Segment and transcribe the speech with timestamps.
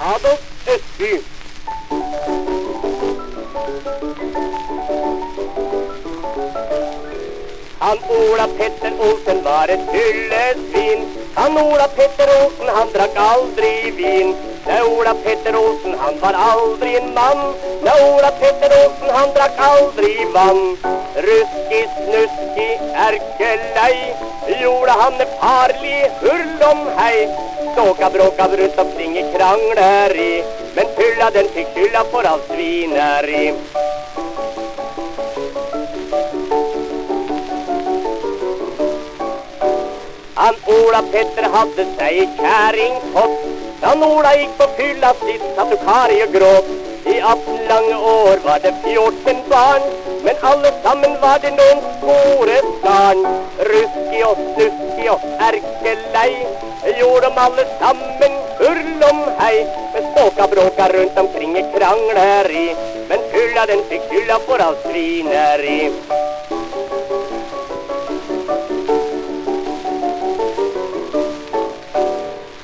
[0.00, 1.20] Adolf Östby.
[7.78, 14.36] Han Ola Petter Olsen var ett fyllesvin Han Ola Petter Olsen han drack aldrig vin.
[14.66, 17.54] Nej Ola Petter Olsen han var aldrig en man.
[17.82, 20.76] Nej Ola Petter Olsen han drack aldrig vann
[21.16, 21.67] Ruskig,
[23.18, 24.16] snuskig,
[24.62, 27.28] Gjorde han en farlig hurlom hej
[27.72, 30.44] Ståka bråka runt omkring i krangleri
[30.74, 33.54] Men fylla den fick skylla för allt svineri.
[40.34, 43.38] Han Ola Petter hade sig käring fått
[43.80, 46.87] Han Ola gick på fylla sitt satt och karg och gråt.
[47.04, 47.20] I
[47.68, 49.82] långa år var det fjorton barn
[50.24, 53.26] Men allesammen var det någon skåresgarn
[53.58, 56.46] Ruski och snuski och ärkelej
[57.00, 62.76] Gjorde de allesammen hurlom hej Men ståka bråka runt omkring i krangleri
[63.08, 65.92] Men fylla den fick fylla för all svineri.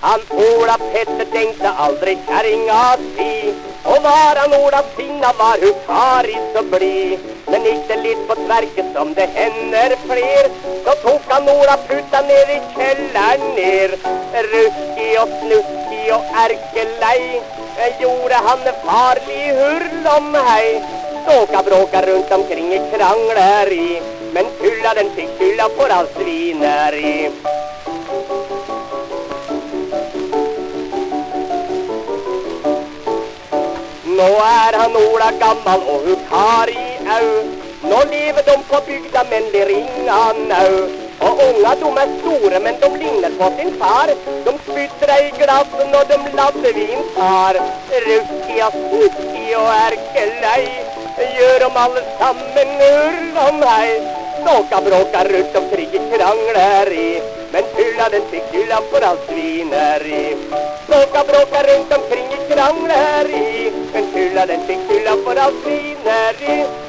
[0.00, 3.54] Han Ola Petter tänkte aldrig kärringa si.
[3.84, 8.86] Och var han Ola sina var hur karrig så bli Men gick det på tvärket
[8.94, 10.44] som det händer fler.
[10.84, 13.90] Så tog han Ola puta ner i källaren ner.
[14.50, 17.42] Ruskig och snuskig och ärkelej
[17.78, 20.84] eh, Gjorde han en farlig hurlom hej.
[21.22, 27.30] Ståka bråka runt omkring i krangleri Men fylla den fick fylla på allt svineri
[34.16, 37.44] Nå är han Ola gammal och har i au.
[37.82, 42.74] Nå lever de på bygda men det ringa nu Och unga de är stora men
[42.80, 44.08] de lignar på sin far.
[44.44, 47.54] De spyttrar i glassen och de laddevin tar
[48.06, 50.84] Ruskiga, snuskiga och ärkelej
[51.38, 54.02] Gör de allesammen hur de hej
[54.42, 56.16] Ståka bråkar runt omkring i.
[56.16, 57.22] Krangleri
[57.52, 60.36] Men fylla den fick hylla för allt svineri.
[60.84, 63.53] Ståka bråkar runt omkring i krangleri Men
[64.24, 66.83] fylla den fick fylla för allt svineri